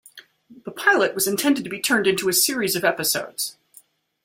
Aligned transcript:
The 0.65 0.71
pilot 0.71 1.13
was 1.13 1.27
intended 1.27 1.63
to 1.63 1.69
be 1.69 1.79
turned 1.79 2.07
into 2.07 2.27
a 2.27 2.33
series 2.33 2.75
of 2.75 2.83
episodes. 2.83 3.57